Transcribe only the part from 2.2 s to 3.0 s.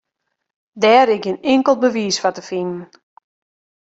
foar te finen.